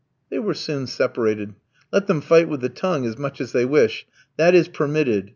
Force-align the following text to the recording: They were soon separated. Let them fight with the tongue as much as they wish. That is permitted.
They 0.31 0.39
were 0.39 0.55
soon 0.55 0.87
separated. 0.87 1.53
Let 1.93 2.07
them 2.07 2.21
fight 2.21 2.49
with 2.49 2.61
the 2.61 2.69
tongue 2.69 3.05
as 3.05 3.19
much 3.19 3.39
as 3.39 3.51
they 3.51 3.65
wish. 3.65 4.07
That 4.35 4.55
is 4.55 4.67
permitted. 4.67 5.29